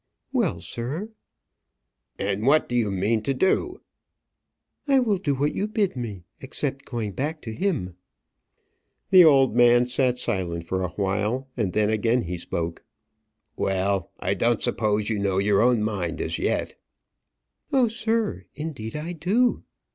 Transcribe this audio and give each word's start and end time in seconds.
"Well, 0.33 0.59
sir!" 0.61 1.11
"And 2.17 2.47
what 2.47 2.67
do 2.67 2.75
you 2.75 2.89
mean 2.89 3.21
to 3.21 3.35
do?" 3.35 3.81
"I 4.87 4.97
will 4.97 5.19
do 5.19 5.35
what 5.35 5.53
you 5.53 5.67
bid 5.67 5.95
me 5.95 6.23
except 6.39 6.85
going 6.85 7.11
back 7.11 7.39
to 7.43 7.53
him." 7.53 7.95
The 9.11 9.23
old 9.23 9.55
man 9.55 9.85
sat 9.85 10.17
silent 10.17 10.63
for 10.63 10.81
awhile, 10.81 11.47
and 11.55 11.73
then 11.73 11.91
again 11.91 12.23
he 12.23 12.39
spoke. 12.39 12.83
"Well, 13.55 14.09
I 14.19 14.33
don't 14.33 14.63
suppose 14.63 15.07
you 15.07 15.19
know 15.19 15.37
your 15.37 15.61
own 15.61 15.83
mind, 15.83 16.19
as 16.19 16.39
yet." 16.39 16.75
"Oh, 17.71 17.87
sir! 17.87 18.45
indeed 18.55 18.95
I 18.95 19.13
do." 19.13 19.61